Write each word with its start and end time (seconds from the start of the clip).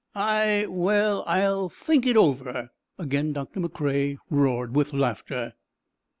"I—well, 0.15 1.23
I'll 1.27 1.69
think 1.69 2.07
it 2.07 2.17
over." 2.17 2.71
Again 2.97 3.33
Doctor 3.33 3.59
McCrea 3.59 4.17
roared 4.31 4.75
with 4.75 4.93
laughter. 4.93 5.53